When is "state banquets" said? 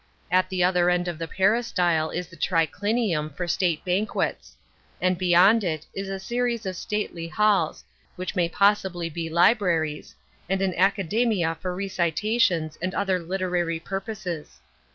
3.47-4.55